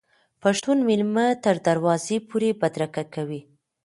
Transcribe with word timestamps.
پښتون 0.43 0.77
میلمه 0.87 1.27
تر 1.43 1.55
دروازې 1.67 2.17
پورې 2.29 2.49
بدرګه 2.61 3.03
کوي. 3.15 3.41